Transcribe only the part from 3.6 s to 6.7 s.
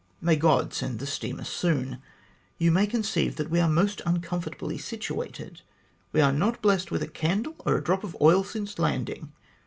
most uncomfortably situated. We have not been